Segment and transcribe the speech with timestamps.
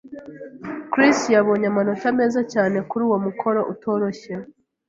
[0.91, 4.33] Chris yabonye amanota meza cyane kuri uwo mukoro utoroshye.